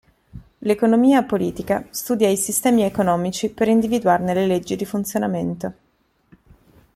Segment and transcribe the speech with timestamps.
[0.61, 5.73] L'Economia politica studia i sistemi economici per individuarne le leggi di funzionamento.